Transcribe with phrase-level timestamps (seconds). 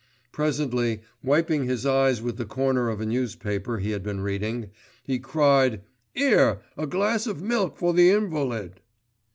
[0.31, 4.71] Presently, wiping his eyes with the corner of a newspaper he had been reading,
[5.03, 5.83] he cried
[6.15, 8.81] "'Ere, a glass of milk for the invalid."